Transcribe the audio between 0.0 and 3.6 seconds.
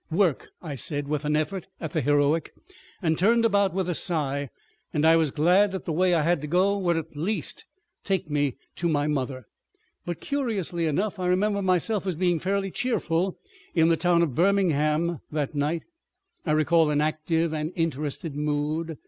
"Work!" I said with an effort at the heroic, and turned